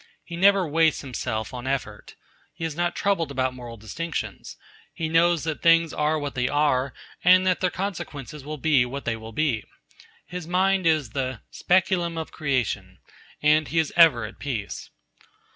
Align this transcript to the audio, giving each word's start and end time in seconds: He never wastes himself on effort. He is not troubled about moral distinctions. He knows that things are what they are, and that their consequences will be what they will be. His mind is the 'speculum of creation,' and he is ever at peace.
He 0.23 0.35
never 0.35 0.65
wastes 0.67 1.01
himself 1.01 1.53
on 1.53 1.67
effort. 1.67 2.15
He 2.55 2.65
is 2.65 2.75
not 2.75 2.95
troubled 2.95 3.29
about 3.29 3.53
moral 3.53 3.77
distinctions. 3.77 4.57
He 4.95 5.07
knows 5.07 5.43
that 5.43 5.61
things 5.61 5.93
are 5.93 6.17
what 6.17 6.33
they 6.33 6.47
are, 6.49 6.91
and 7.23 7.45
that 7.45 7.59
their 7.59 7.69
consequences 7.69 8.43
will 8.43 8.57
be 8.57 8.83
what 8.83 9.05
they 9.05 9.15
will 9.15 9.31
be. 9.31 9.63
His 10.25 10.47
mind 10.47 10.87
is 10.87 11.11
the 11.11 11.41
'speculum 11.51 12.17
of 12.17 12.31
creation,' 12.31 12.97
and 13.43 13.67
he 13.67 13.77
is 13.77 13.93
ever 13.95 14.25
at 14.25 14.39
peace. 14.39 14.89